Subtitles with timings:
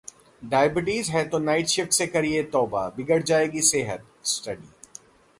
[0.41, 4.69] diabetes है तो night shift से करिए तौबा, बिगड़ जाएगी सेहत: स्टडी